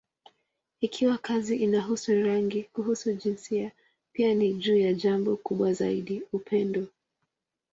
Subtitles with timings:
[0.81, 3.71] Ikiwa kazi inahusu rangi, kuhusu jinsia,
[4.13, 6.87] pia ni juu ya jambo kubwa zaidi: upendo.